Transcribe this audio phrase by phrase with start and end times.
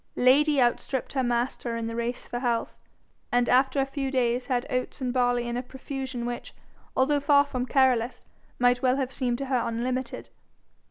[0.15, 2.75] Lady outstripped her master in the race for health,
[3.31, 6.55] and after a few days had oats and barley in a profusion which,
[6.97, 8.23] although far from careless,
[8.57, 10.27] might well have seemed to her unlimited.